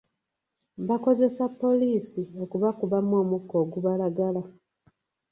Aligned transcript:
Bakozesa 0.87 1.43
poliisi 1.61 2.21
okubakubamu 2.43 3.13
omukka 3.21 3.55
ogubalagala. 3.63 4.41